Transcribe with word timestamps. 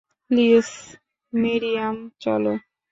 Please, 0.31 0.67
Miriam, 1.33 1.95
চলো। 2.19 2.53